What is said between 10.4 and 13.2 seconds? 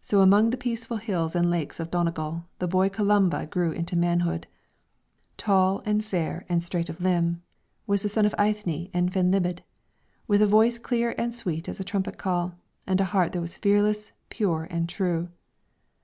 a voice clear and sweet as a trumpet call, and a